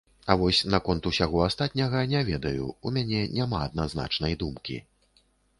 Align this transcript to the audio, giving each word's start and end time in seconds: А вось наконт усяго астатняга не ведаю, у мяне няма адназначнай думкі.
А 0.33 0.35
вось 0.43 0.61
наконт 0.75 1.09
усяго 1.09 1.43
астатняга 1.49 2.01
не 2.13 2.23
ведаю, 2.31 2.71
у 2.87 2.97
мяне 2.97 3.21
няма 3.37 3.63
адназначнай 3.67 4.33
думкі. 4.47 4.83